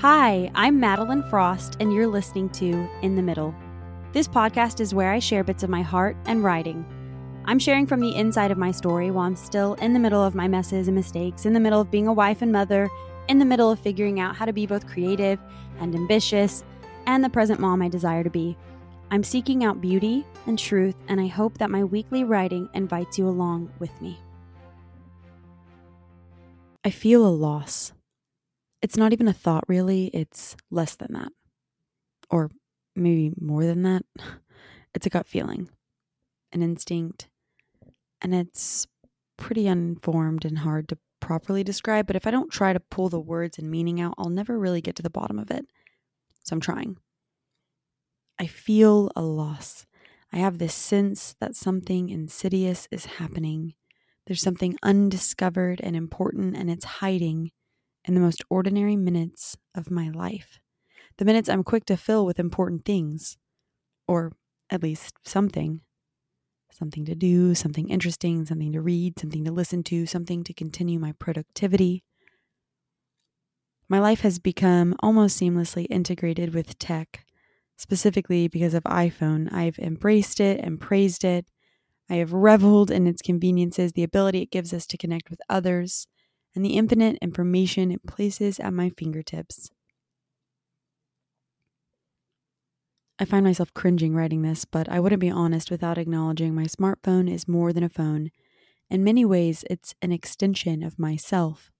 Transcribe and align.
Hi, 0.00 0.50
I'm 0.54 0.80
Madeleine 0.80 1.22
Frost, 1.28 1.76
and 1.78 1.92
you're 1.92 2.06
listening 2.06 2.48
to 2.52 2.88
In 3.02 3.16
the 3.16 3.22
Middle. 3.22 3.54
This 4.14 4.26
podcast 4.26 4.80
is 4.80 4.94
where 4.94 5.12
I 5.12 5.18
share 5.18 5.44
bits 5.44 5.62
of 5.62 5.68
my 5.68 5.82
heart 5.82 6.16
and 6.24 6.42
writing. 6.42 6.86
I'm 7.44 7.58
sharing 7.58 7.86
from 7.86 8.00
the 8.00 8.16
inside 8.16 8.50
of 8.50 8.56
my 8.56 8.70
story 8.70 9.10
while 9.10 9.26
I'm 9.26 9.36
still 9.36 9.74
in 9.74 9.92
the 9.92 9.98
middle 9.98 10.24
of 10.24 10.34
my 10.34 10.48
messes 10.48 10.88
and 10.88 10.94
mistakes, 10.94 11.44
in 11.44 11.52
the 11.52 11.60
middle 11.60 11.82
of 11.82 11.90
being 11.90 12.06
a 12.06 12.14
wife 12.14 12.40
and 12.40 12.50
mother, 12.50 12.88
in 13.28 13.38
the 13.38 13.44
middle 13.44 13.70
of 13.70 13.78
figuring 13.78 14.20
out 14.20 14.34
how 14.34 14.46
to 14.46 14.54
be 14.54 14.64
both 14.64 14.86
creative 14.86 15.38
and 15.80 15.94
ambitious, 15.94 16.64
and 17.04 17.22
the 17.22 17.28
present 17.28 17.60
mom 17.60 17.82
I 17.82 17.90
desire 17.90 18.24
to 18.24 18.30
be. 18.30 18.56
I'm 19.10 19.22
seeking 19.22 19.64
out 19.64 19.82
beauty 19.82 20.24
and 20.46 20.58
truth, 20.58 20.96
and 21.08 21.20
I 21.20 21.26
hope 21.26 21.58
that 21.58 21.70
my 21.70 21.84
weekly 21.84 22.24
writing 22.24 22.70
invites 22.72 23.18
you 23.18 23.28
along 23.28 23.70
with 23.78 24.00
me. 24.00 24.18
I 26.86 26.88
feel 26.88 27.26
a 27.26 27.28
loss. 27.28 27.92
It's 28.82 28.96
not 28.96 29.12
even 29.12 29.28
a 29.28 29.32
thought, 29.32 29.64
really, 29.68 30.06
it's 30.08 30.56
less 30.70 30.96
than 30.96 31.12
that. 31.12 31.32
Or 32.30 32.50
maybe 32.96 33.32
more 33.40 33.64
than 33.64 33.82
that. 33.82 34.04
It's 34.92 35.06
a 35.06 35.10
gut 35.10 35.28
feeling, 35.28 35.68
an 36.50 36.62
instinct, 36.62 37.28
and 38.20 38.34
it's 38.34 38.88
pretty 39.36 39.68
unformed 39.68 40.44
and 40.44 40.58
hard 40.58 40.88
to 40.88 40.98
properly 41.20 41.62
describe. 41.62 42.08
But 42.08 42.16
if 42.16 42.26
I 42.26 42.32
don't 42.32 42.50
try 42.50 42.72
to 42.72 42.80
pull 42.80 43.08
the 43.08 43.20
words 43.20 43.56
and 43.56 43.70
meaning 43.70 44.00
out, 44.00 44.14
I'll 44.18 44.30
never 44.30 44.58
really 44.58 44.80
get 44.80 44.96
to 44.96 45.02
the 45.04 45.08
bottom 45.08 45.38
of 45.38 45.48
it. 45.52 45.64
So 46.42 46.54
I'm 46.54 46.60
trying. 46.60 46.96
I 48.36 48.46
feel 48.48 49.12
a 49.14 49.22
loss. 49.22 49.86
I 50.32 50.38
have 50.38 50.58
this 50.58 50.74
sense 50.74 51.36
that 51.40 51.54
something 51.54 52.08
insidious 52.08 52.88
is 52.90 53.04
happening. 53.04 53.74
There's 54.26 54.42
something 54.42 54.76
undiscovered 54.82 55.80
and 55.82 55.94
important, 55.94 56.56
and 56.56 56.68
it's 56.68 56.84
hiding 56.84 57.52
in 58.04 58.14
the 58.14 58.20
most 58.20 58.42
ordinary 58.48 58.96
minutes 58.96 59.56
of 59.74 59.90
my 59.90 60.08
life. 60.08 60.58
The 61.18 61.24
minutes 61.24 61.48
I'm 61.48 61.64
quick 61.64 61.84
to 61.86 61.96
fill 61.96 62.24
with 62.24 62.38
important 62.38 62.84
things, 62.84 63.36
or 64.08 64.32
at 64.70 64.82
least 64.82 65.14
something. 65.24 65.80
Something 66.72 67.04
to 67.06 67.14
do, 67.14 67.54
something 67.54 67.88
interesting, 67.88 68.46
something 68.46 68.72
to 68.72 68.80
read, 68.80 69.18
something 69.18 69.44
to 69.44 69.52
listen 69.52 69.82
to, 69.84 70.06
something 70.06 70.44
to 70.44 70.54
continue 70.54 70.98
my 70.98 71.12
productivity. 71.12 72.04
My 73.88 73.98
life 73.98 74.20
has 74.20 74.38
become 74.38 74.94
almost 75.00 75.38
seamlessly 75.38 75.86
integrated 75.90 76.54
with 76.54 76.78
tech 76.78 77.26
specifically 77.76 78.46
because 78.46 78.74
of 78.74 78.84
iPhone. 78.84 79.52
I've 79.52 79.78
embraced 79.78 80.38
it 80.38 80.60
and 80.60 80.80
praised 80.80 81.24
it. 81.24 81.46
I 82.10 82.16
have 82.16 82.32
reveled 82.32 82.90
in 82.90 83.06
its 83.06 83.22
conveniences, 83.22 83.92
the 83.92 84.02
ability 84.02 84.42
it 84.42 84.50
gives 84.50 84.74
us 84.74 84.86
to 84.88 84.98
connect 84.98 85.30
with 85.30 85.40
others, 85.48 86.06
and 86.54 86.64
the 86.64 86.76
infinite 86.76 87.18
information 87.22 87.90
it 87.90 88.06
places 88.06 88.58
at 88.60 88.72
my 88.72 88.90
fingertips. 88.90 89.70
I 93.18 93.26
find 93.26 93.44
myself 93.44 93.74
cringing 93.74 94.14
writing 94.14 94.42
this, 94.42 94.64
but 94.64 94.88
I 94.88 94.98
wouldn't 94.98 95.20
be 95.20 95.30
honest 95.30 95.70
without 95.70 95.98
acknowledging 95.98 96.54
my 96.54 96.64
smartphone 96.64 97.30
is 97.30 97.46
more 97.46 97.72
than 97.72 97.84
a 97.84 97.88
phone. 97.90 98.30
In 98.88 99.04
many 99.04 99.24
ways, 99.24 99.62
it's 99.68 99.94
an 100.00 100.10
extension 100.10 100.82
of 100.82 100.98
myself. 100.98 101.70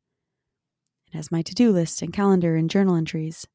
It 1.08 1.16
has 1.16 1.32
my 1.32 1.42
to 1.42 1.55
do 1.55 1.72
list 1.72 2.02
and 2.02 2.12
calendar 2.12 2.56
and 2.56 2.70
journal 2.70 2.94
entries 2.94 3.46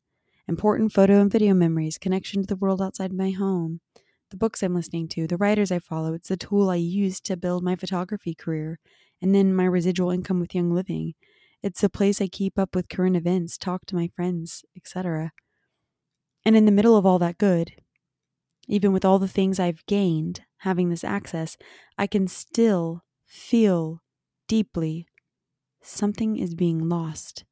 important 0.48 0.92
photo 0.92 1.22
and 1.22 1.32
video 1.32 1.54
memories, 1.54 1.98
connection 1.98 2.42
to 2.42 2.48
the 2.48 2.56
world 2.56 2.82
outside 2.82 3.12
my 3.12 3.32
home, 3.32 3.82
the 4.30 4.38
books 4.38 4.62
I'm 4.62 4.76
listening 4.76 5.08
to, 5.10 5.28
the 5.28 5.38
writers 5.38 5.72
I 5.72 5.80
follow. 5.80 6.14
It's 6.14 6.28
the 6.28 6.38
tool 6.38 6.70
I 6.70 6.76
use 6.76 7.20
to 7.22 7.38
build 7.38 7.64
my 7.64 7.76
photography 7.76 8.36
career 8.36 8.80
and 9.26 9.34
then 9.34 9.56
my 9.56 9.66
residual 9.66 10.12
income 10.12 10.40
with 10.40 10.54
Young 10.54 10.70
Living. 10.70 11.16
It's 11.64 11.82
the 11.82 11.90
place 11.90 12.22
I 12.22 12.28
keep 12.28 12.60
up 12.60 12.76
with 12.76 12.90
current 12.90 13.18
events, 13.18 13.58
talk 13.58 13.88
to 13.88 13.96
my 13.96 14.08
friends, 14.16 14.64
etc. 14.78 15.32
And 16.46 16.56
in 16.56 16.66
the 16.66 16.72
middle 16.72 16.96
of 16.96 17.08
all 17.08 17.18
that 17.18 17.40
good, 17.40 17.72
even 18.68 18.94
with 18.94 19.04
all 19.04 19.18
the 19.18 19.28
things 19.28 19.60
I've 19.60 19.84
gained 19.88 20.42
having 20.60 20.92
this 20.92 21.04
access, 21.04 21.58
I 21.98 22.06
can 22.06 22.28
still 22.28 23.02
feel 23.26 24.04
deeply 24.48 25.08
something 25.82 26.38
is 26.38 26.54
being 26.54 26.88
lost, 26.88 27.46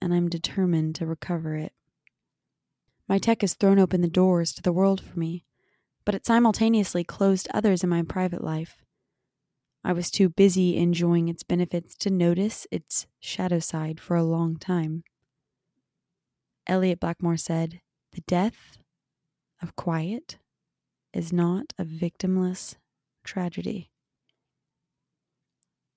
and 0.00 0.14
I'm 0.14 0.30
determined 0.30 0.94
to 0.94 1.06
recover 1.06 1.56
it. 1.56 1.74
My 3.06 3.18
tech 3.18 3.42
has 3.42 3.52
thrown 3.52 3.78
open 3.78 4.00
the 4.00 4.08
doors 4.08 4.54
to 4.54 4.62
the 4.62 4.72
world 4.72 5.02
for 5.02 5.18
me, 5.18 5.44
but 6.06 6.14
it 6.14 6.24
simultaneously 6.24 7.04
closed 7.04 7.48
others 7.52 7.84
in 7.84 7.90
my 7.90 8.02
private 8.02 8.42
life. 8.42 8.81
I 9.84 9.92
was 9.92 10.10
too 10.10 10.28
busy 10.28 10.76
enjoying 10.76 11.28
its 11.28 11.42
benefits 11.42 11.94
to 11.96 12.10
notice 12.10 12.66
its 12.70 13.06
shadow 13.20 13.58
side 13.58 13.98
for 13.98 14.16
a 14.16 14.22
long 14.22 14.56
time. 14.56 15.02
Eliot 16.66 17.00
Blackmore 17.00 17.36
said, 17.36 17.80
The 18.12 18.22
death 18.26 18.78
of 19.60 19.74
quiet 19.74 20.38
is 21.12 21.32
not 21.32 21.72
a 21.78 21.84
victimless 21.84 22.76
tragedy. 23.24 23.90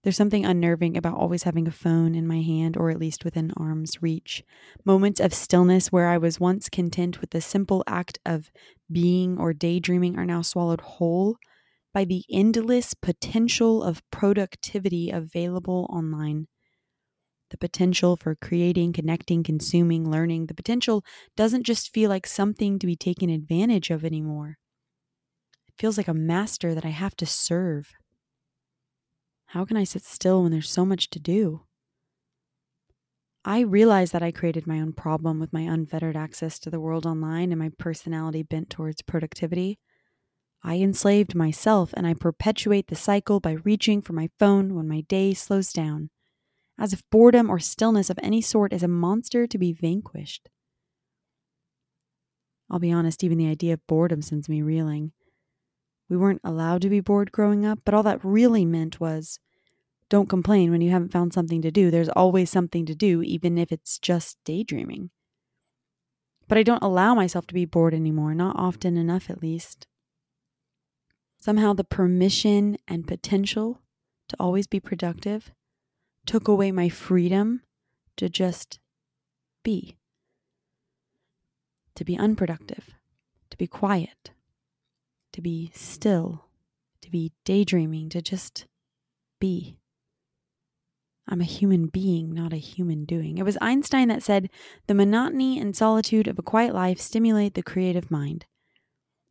There's 0.03 0.17
something 0.17 0.45
unnerving 0.45 0.97
about 0.97 1.17
always 1.17 1.43
having 1.43 1.67
a 1.67 1.71
phone 1.71 2.13
in 2.13 2.27
my 2.27 2.41
hand 2.41 2.77
or 2.77 2.91
at 2.91 2.99
least 2.99 3.25
within 3.25 3.51
arm's 3.57 4.03
reach. 4.03 4.43
Moments 4.83 5.19
of 5.19 5.33
stillness 5.33 5.91
where 5.91 6.09
I 6.09 6.19
was 6.19 6.39
once 6.39 6.69
content 6.69 7.21
with 7.21 7.31
the 7.31 7.41
simple 7.41 7.83
act 7.87 8.19
of 8.23 8.51
being 8.91 9.39
or 9.39 9.51
daydreaming 9.51 10.15
are 10.17 10.25
now 10.25 10.43
swallowed 10.43 10.81
whole 10.81 11.37
by 11.95 12.05
the 12.05 12.25
endless 12.31 12.93
potential 12.93 13.83
of 13.83 14.03
productivity 14.11 15.09
available 15.11 15.87
online. 15.91 16.47
The 17.49 17.57
potential 17.57 18.17
for 18.17 18.35
creating, 18.35 18.93
connecting, 18.93 19.41
consuming, 19.41 20.07
learning, 20.11 20.45
the 20.45 20.53
potential 20.53 21.03
doesn't 21.35 21.63
just 21.63 21.91
feel 21.91 22.07
like 22.09 22.27
something 22.27 22.77
to 22.77 22.85
be 22.85 22.95
taken 22.95 23.31
advantage 23.31 23.89
of 23.89 24.05
anymore. 24.05 24.59
It 25.67 25.75
feels 25.77 25.97
like 25.97 26.07
a 26.07 26.13
master 26.15 26.73
that 26.73 26.85
I 26.85 26.89
have 26.89 27.15
to 27.17 27.27
serve. 27.27 27.93
How 29.47 29.65
can 29.65 29.75
I 29.75 29.85
sit 29.85 30.03
still 30.03 30.43
when 30.43 30.51
there's 30.51 30.69
so 30.69 30.85
much 30.85 31.09
to 31.09 31.19
do? 31.19 31.65
I 33.45 33.61
realize 33.61 34.11
that 34.11 34.21
I 34.23 34.33
created 34.33 34.67
my 34.67 34.81
own 34.81 34.91
problem 34.91 35.39
with 35.39 35.53
my 35.53 35.61
unfettered 35.61 36.17
access 36.17 36.59
to 36.59 36.69
the 36.69 36.81
world 36.81 37.05
online 37.05 37.51
and 37.53 37.59
my 37.59 37.69
personality 37.69 38.43
bent 38.43 38.69
towards 38.69 39.01
productivity. 39.03 39.79
I 40.67 40.77
enslaved 40.77 41.35
myself 41.35 41.93
and 41.95 42.07
I 42.07 42.15
perpetuate 42.15 42.87
the 42.87 42.95
cycle 42.95 43.39
by 43.39 43.51
reaching 43.51 44.01
for 44.01 44.13
my 44.13 44.31
phone 44.39 44.73
when 44.73 44.87
my 44.87 45.01
day 45.01 45.35
slows 45.35 45.71
down, 45.71 46.09
as 46.79 46.91
if 46.91 47.07
boredom 47.11 47.51
or 47.51 47.59
stillness 47.59 48.09
of 48.09 48.17
any 48.23 48.41
sort 48.41 48.73
is 48.73 48.81
a 48.81 48.87
monster 48.87 49.45
to 49.45 49.57
be 49.59 49.73
vanquished. 49.73 50.49
I'll 52.67 52.79
be 52.79 52.91
honest, 52.91 53.23
even 53.23 53.37
the 53.37 53.47
idea 53.47 53.73
of 53.73 53.85
boredom 53.85 54.23
sends 54.23 54.49
me 54.49 54.63
reeling. 54.63 55.11
We 56.09 56.17
weren't 56.17 56.41
allowed 56.43 56.81
to 56.81 56.89
be 56.89 56.99
bored 56.99 57.31
growing 57.31 57.63
up, 57.63 57.81
but 57.85 57.93
all 57.93 58.01
that 58.01 58.25
really 58.25 58.65
meant 58.65 58.99
was 58.99 59.39
don't 60.09 60.29
complain 60.29 60.71
when 60.71 60.81
you 60.81 60.89
haven't 60.89 61.11
found 61.11 61.31
something 61.31 61.61
to 61.61 61.69
do. 61.69 61.91
There's 61.91 62.09
always 62.09 62.49
something 62.49 62.87
to 62.87 62.95
do, 62.95 63.21
even 63.21 63.59
if 63.59 63.71
it's 63.71 63.99
just 63.99 64.39
daydreaming. 64.43 65.11
But 66.47 66.57
I 66.57 66.63
don't 66.63 66.83
allow 66.83 67.13
myself 67.13 67.45
to 67.47 67.53
be 67.53 67.65
bored 67.65 67.93
anymore, 67.93 68.33
not 68.33 68.55
often 68.57 68.97
enough 68.97 69.29
at 69.29 69.43
least. 69.43 69.85
Somehow 71.45 71.73
the 71.73 71.83
permission 71.83 72.75
and 72.87 73.07
potential 73.07 73.79
to 74.29 74.35
always 74.39 74.65
be 74.65 74.79
productive 74.79 75.51
took 76.25 76.47
away 76.47 76.71
my 76.71 76.89
freedom 76.89 77.61
to 78.17 78.27
just 78.29 78.79
be, 79.61 79.95
to 81.93 82.03
be 82.03 82.17
unproductive, 82.17 82.95
to 83.51 83.57
be 83.57 83.67
quiet, 83.67 84.31
to 85.33 85.39
be 85.43 85.69
still, 85.75 86.45
to 87.01 87.11
be 87.11 87.31
daydreaming, 87.43 88.09
to 88.09 88.23
just 88.23 88.65
be. 89.39 89.77
I'm 91.27 91.41
a 91.41 91.43
human 91.43 91.85
being, 91.85 92.33
not 92.33 92.53
a 92.53 92.57
human 92.57 93.05
doing. 93.05 93.37
It 93.37 93.45
was 93.45 93.59
Einstein 93.61 94.07
that 94.07 94.23
said, 94.23 94.49
The 94.87 94.95
monotony 94.95 95.59
and 95.59 95.77
solitude 95.77 96.27
of 96.27 96.39
a 96.39 96.41
quiet 96.41 96.73
life 96.73 96.99
stimulate 96.99 97.53
the 97.53 97.61
creative 97.61 98.09
mind. 98.09 98.47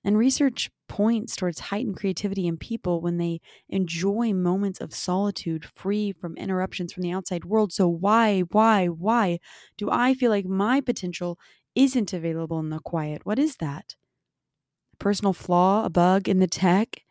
And 0.04 0.16
research 0.16 0.70
points 0.88 1.36
towards 1.36 1.60
heightened 1.60 1.96
creativity 1.96 2.46
in 2.46 2.56
people 2.56 3.00
when 3.00 3.18
they 3.18 3.40
enjoy 3.68 4.32
moments 4.32 4.80
of 4.80 4.94
solitude 4.94 5.64
free 5.64 6.12
from 6.12 6.36
interruptions 6.36 6.92
from 6.92 7.02
the 7.02 7.12
outside 7.12 7.44
world. 7.44 7.72
So, 7.72 7.88
why, 7.88 8.40
why, 8.40 8.86
why 8.88 9.38
do 9.76 9.88
I 9.90 10.14
feel 10.14 10.30
like 10.30 10.46
my 10.46 10.80
potential 10.80 11.38
isn't 11.74 12.12
available 12.12 12.58
in 12.60 12.70
the 12.70 12.78
quiet? 12.80 13.24
What 13.26 13.38
is 13.38 13.56
that? 13.56 13.94
A 14.92 14.96
personal 14.96 15.32
flaw, 15.32 15.84
a 15.84 15.90
bug 15.90 16.28
in 16.28 16.40
the 16.40 16.48
tech? 16.48 17.02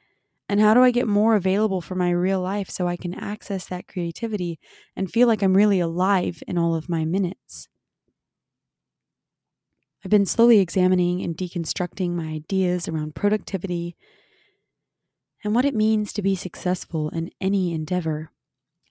And 0.49 0.59
how 0.61 0.73
do 0.73 0.81
I 0.83 0.91
get 0.91 1.07
more 1.07 1.35
available 1.35 1.81
for 1.81 1.95
my 1.95 2.11
real 2.11 2.41
life 2.41 2.69
so 2.69 2.87
I 2.87 2.97
can 2.97 3.13
access 3.13 3.67
that 3.67 3.87
creativity 3.87 4.59
and 4.95 5.11
feel 5.11 5.27
like 5.27 5.43
I'm 5.43 5.55
really 5.57 5.79
alive 5.81 6.43
in 6.47 6.57
all 6.57 6.75
of 6.75 6.89
my 6.89 7.05
minutes? 7.05 7.69
I've 10.03 10.11
been 10.11 10.25
slowly 10.25 10.59
examining 10.59 11.21
and 11.21 11.37
deconstructing 11.37 12.11
my 12.11 12.25
ideas 12.25 12.87
around 12.87 13.15
productivity 13.15 13.95
and 15.43 15.55
what 15.55 15.65
it 15.65 15.75
means 15.75 16.11
to 16.13 16.21
be 16.21 16.35
successful 16.35 17.09
in 17.09 17.31
any 17.39 17.73
endeavor. 17.73 18.31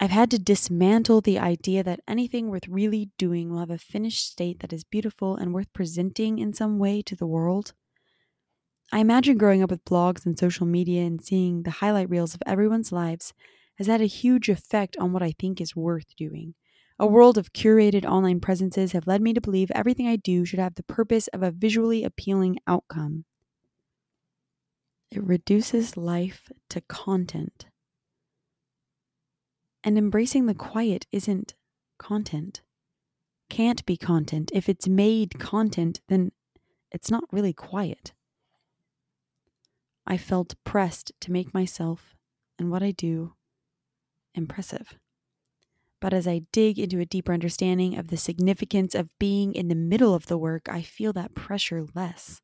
I've 0.00 0.10
had 0.10 0.30
to 0.32 0.38
dismantle 0.38 1.20
the 1.20 1.38
idea 1.38 1.82
that 1.82 2.00
anything 2.08 2.48
worth 2.48 2.66
really 2.66 3.10
doing 3.18 3.50
will 3.50 3.60
have 3.60 3.70
a 3.70 3.78
finished 3.78 4.26
state 4.26 4.60
that 4.60 4.72
is 4.72 4.84
beautiful 4.84 5.36
and 5.36 5.52
worth 5.52 5.72
presenting 5.72 6.38
in 6.38 6.52
some 6.52 6.78
way 6.78 7.02
to 7.02 7.14
the 7.14 7.26
world. 7.26 7.74
I 8.90 8.98
imagine 8.98 9.38
growing 9.38 9.62
up 9.62 9.70
with 9.70 9.84
blogs 9.84 10.26
and 10.26 10.38
social 10.38 10.66
media 10.66 11.02
and 11.04 11.22
seeing 11.22 11.62
the 11.62 11.70
highlight 11.70 12.10
reels 12.10 12.34
of 12.34 12.42
everyone's 12.46 12.90
lives 12.90 13.32
has 13.76 13.86
had 13.86 14.00
a 14.00 14.06
huge 14.06 14.48
effect 14.48 14.96
on 14.98 15.12
what 15.12 15.22
I 15.22 15.32
think 15.38 15.60
is 15.60 15.76
worth 15.76 16.16
doing. 16.16 16.54
A 17.02 17.06
world 17.08 17.36
of 17.36 17.52
curated 17.52 18.04
online 18.04 18.38
presences 18.38 18.92
have 18.92 19.08
led 19.08 19.22
me 19.22 19.32
to 19.32 19.40
believe 19.40 19.72
everything 19.72 20.06
I 20.06 20.14
do 20.14 20.44
should 20.44 20.60
have 20.60 20.76
the 20.76 20.84
purpose 20.84 21.26
of 21.26 21.42
a 21.42 21.50
visually 21.50 22.04
appealing 22.04 22.60
outcome. 22.64 23.24
It 25.10 25.20
reduces 25.20 25.96
life 25.96 26.48
to 26.70 26.80
content. 26.82 27.66
And 29.82 29.98
embracing 29.98 30.46
the 30.46 30.54
quiet 30.54 31.08
isn't 31.10 31.56
content. 31.98 32.62
Can't 33.50 33.84
be 33.84 33.96
content. 33.96 34.52
If 34.54 34.68
it's 34.68 34.86
made 34.86 35.40
content, 35.40 36.00
then 36.06 36.30
it's 36.92 37.10
not 37.10 37.24
really 37.32 37.52
quiet. 37.52 38.12
I 40.06 40.18
felt 40.18 40.54
pressed 40.62 41.10
to 41.22 41.32
make 41.32 41.52
myself 41.52 42.14
and 42.60 42.70
what 42.70 42.84
I 42.84 42.92
do 42.92 43.34
impressive. 44.36 45.00
But 46.02 46.12
as 46.12 46.26
I 46.26 46.42
dig 46.50 46.80
into 46.80 46.98
a 46.98 47.06
deeper 47.06 47.32
understanding 47.32 47.96
of 47.96 48.08
the 48.08 48.16
significance 48.16 48.96
of 48.96 49.16
being 49.20 49.54
in 49.54 49.68
the 49.68 49.76
middle 49.76 50.14
of 50.14 50.26
the 50.26 50.36
work, 50.36 50.68
I 50.68 50.82
feel 50.82 51.12
that 51.12 51.36
pressure 51.36 51.86
less. 51.94 52.40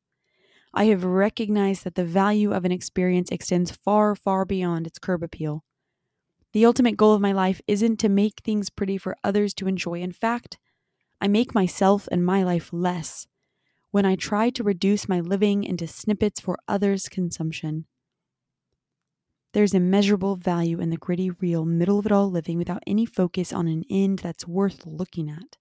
I 0.73 0.85
have 0.85 1.03
recognized 1.03 1.83
that 1.83 1.95
the 1.95 2.05
value 2.05 2.53
of 2.53 2.63
an 2.63 2.71
experience 2.71 3.29
extends 3.29 3.71
far, 3.71 4.15
far 4.15 4.45
beyond 4.45 4.87
its 4.87 4.97
curb 4.97 5.23
appeal. 5.23 5.65
The 6.53 6.65
ultimate 6.65 6.95
goal 6.95 7.13
of 7.13 7.21
my 7.21 7.33
life 7.33 7.59
isn't 7.67 7.97
to 7.97 8.07
make 8.07 8.39
things 8.45 8.69
pretty 8.69 8.97
for 8.97 9.17
others 9.25 9.53
to 9.55 9.67
enjoy. 9.67 9.99
In 9.99 10.13
fact, 10.13 10.57
I 11.19 11.27
make 11.27 11.53
myself 11.53 12.07
and 12.13 12.25
my 12.25 12.43
life 12.43 12.69
less 12.71 13.27
when 13.91 14.05
I 14.05 14.15
try 14.15 14.51
to 14.51 14.63
reduce 14.63 15.09
my 15.09 15.19
living 15.19 15.65
into 15.65 15.85
snippets 15.85 16.39
for 16.39 16.59
others' 16.69 17.09
consumption. 17.09 17.87
There's 19.53 19.73
immeasurable 19.73 20.35
value 20.35 20.79
in 20.79 20.91
the 20.91 20.97
gritty, 20.97 21.31
real, 21.31 21.65
middle 21.65 21.97
of 21.97 22.05
it 22.05 22.11
all 22.11 22.29
living 22.29 22.57
without 22.57 22.83
any 22.85 23.05
focus 23.05 23.51
on 23.51 23.67
an 23.67 23.83
end 23.89 24.19
that's 24.19 24.47
worth 24.47 24.85
looking 24.85 25.29
at. 25.29 25.57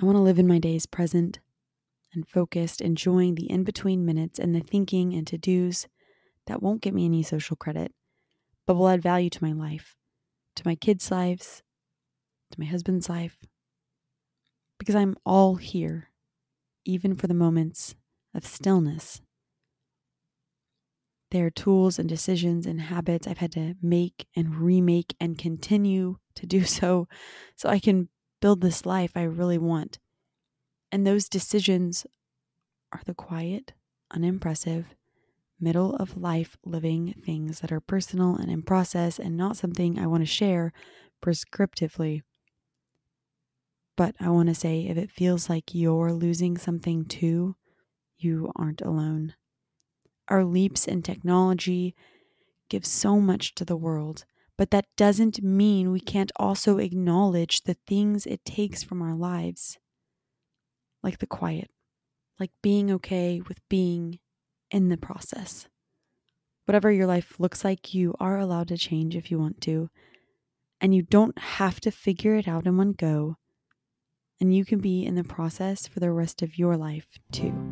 I 0.00 0.04
want 0.04 0.16
to 0.16 0.22
live 0.22 0.38
in 0.38 0.46
my 0.46 0.58
days 0.58 0.84
present 0.84 1.40
and 2.12 2.28
focused, 2.28 2.80
enjoying 2.80 3.36
the 3.36 3.50
in 3.50 3.64
between 3.64 4.04
minutes 4.04 4.38
and 4.38 4.54
the 4.54 4.60
thinking 4.60 5.14
and 5.14 5.26
to 5.28 5.38
dos 5.38 5.86
that 6.46 6.62
won't 6.62 6.82
get 6.82 6.92
me 6.92 7.06
any 7.06 7.22
social 7.22 7.56
credit, 7.56 7.92
but 8.66 8.74
will 8.74 8.88
add 8.88 9.02
value 9.02 9.30
to 9.30 9.44
my 9.44 9.52
life, 9.52 9.96
to 10.56 10.62
my 10.66 10.74
kids' 10.74 11.10
lives, 11.10 11.62
to 12.50 12.60
my 12.60 12.66
husband's 12.66 13.08
life, 13.08 13.38
because 14.78 14.94
I'm 14.94 15.16
all 15.24 15.56
here, 15.56 16.10
even 16.84 17.14
for 17.14 17.28
the 17.28 17.34
moments 17.34 17.94
of 18.34 18.46
stillness 18.46 19.22
there 21.30 21.46
are 21.46 21.50
tools 21.50 21.98
and 21.98 22.08
decisions 22.08 22.66
and 22.66 22.80
habits 22.80 23.26
I've 23.26 23.38
had 23.38 23.52
to 23.52 23.74
make 23.82 24.26
and 24.34 24.56
remake 24.56 25.14
and 25.20 25.38
continue 25.38 26.16
to 26.34 26.46
do 26.46 26.64
so 26.64 27.08
so 27.56 27.68
I 27.68 27.78
can 27.78 28.08
build 28.40 28.60
this 28.60 28.84
life 28.86 29.12
I 29.14 29.22
really 29.22 29.58
want. 29.58 29.98
And 30.90 31.06
those 31.06 31.28
decisions 31.28 32.06
are 32.92 33.02
the 33.06 33.14
quiet, 33.14 33.74
unimpressive, 34.10 34.86
middle 35.60 35.94
of 35.96 36.16
life 36.16 36.56
living 36.64 37.14
things 37.24 37.60
that 37.60 37.70
are 37.70 37.80
personal 37.80 38.34
and 38.34 38.50
in 38.50 38.62
process 38.62 39.18
and 39.18 39.36
not 39.36 39.56
something 39.56 39.98
I 39.98 40.06
want 40.06 40.22
to 40.22 40.26
share 40.26 40.72
prescriptively. 41.22 42.22
But 43.96 44.16
I 44.18 44.30
want 44.30 44.48
to 44.48 44.54
say 44.54 44.86
if 44.86 44.96
it 44.96 45.10
feels 45.10 45.50
like 45.50 45.74
you're 45.74 46.12
losing 46.12 46.56
something 46.56 47.04
too, 47.04 47.56
you 48.16 48.50
aren't 48.56 48.80
alone. 48.80 49.34
Our 50.30 50.44
leaps 50.44 50.86
in 50.86 51.02
technology 51.02 51.94
give 52.68 52.86
so 52.86 53.18
much 53.18 53.54
to 53.56 53.64
the 53.64 53.76
world, 53.76 54.24
but 54.56 54.70
that 54.70 54.86
doesn't 54.96 55.42
mean 55.42 55.90
we 55.90 56.00
can't 56.00 56.30
also 56.36 56.78
acknowledge 56.78 57.62
the 57.62 57.76
things 57.86 58.26
it 58.26 58.44
takes 58.44 58.84
from 58.84 59.02
our 59.02 59.16
lives, 59.16 59.78
like 61.02 61.18
the 61.18 61.26
quiet, 61.26 61.68
like 62.38 62.52
being 62.62 62.92
okay 62.92 63.42
with 63.48 63.58
being 63.68 64.20
in 64.70 64.88
the 64.88 64.96
process. 64.96 65.66
Whatever 66.66 66.92
your 66.92 67.06
life 67.06 67.40
looks 67.40 67.64
like, 67.64 67.92
you 67.92 68.14
are 68.20 68.38
allowed 68.38 68.68
to 68.68 68.76
change 68.76 69.16
if 69.16 69.32
you 69.32 69.38
want 69.40 69.60
to, 69.62 69.90
and 70.80 70.94
you 70.94 71.02
don't 71.02 71.36
have 71.38 71.80
to 71.80 71.90
figure 71.90 72.36
it 72.36 72.46
out 72.46 72.66
in 72.66 72.76
one 72.76 72.92
go, 72.92 73.36
and 74.40 74.54
you 74.54 74.64
can 74.64 74.78
be 74.78 75.04
in 75.04 75.16
the 75.16 75.24
process 75.24 75.88
for 75.88 75.98
the 75.98 76.12
rest 76.12 76.40
of 76.40 76.56
your 76.56 76.76
life 76.76 77.08
too. 77.32 77.69